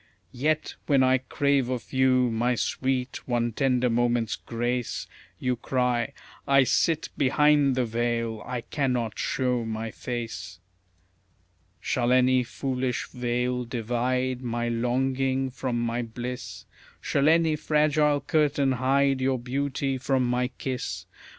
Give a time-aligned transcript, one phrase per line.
[0.33, 5.05] Yet, when I crave of you, my sweet, one tender moment's grace,
[5.37, 6.13] You cry,
[6.47, 10.59] "I SIT BEHIND THE VEIL, I CANNOT SHOW MY FACE."
[11.79, 16.65] Shall any foolish veil divide my longing from my bliss?
[16.99, 21.05] Shall any fragile curtain hide your beauty from my kiss?